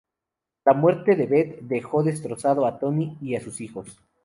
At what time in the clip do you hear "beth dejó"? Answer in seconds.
1.27-2.01